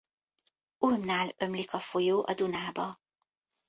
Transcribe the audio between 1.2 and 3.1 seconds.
ömlik a folyó a Dunába.